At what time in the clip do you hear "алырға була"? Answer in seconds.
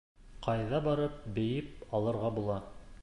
1.99-2.57